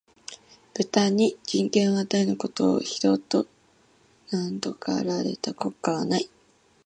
[0.73, 3.45] 豚に人権を与えぬことを、非道と
[4.31, 6.27] 謗られた国家はない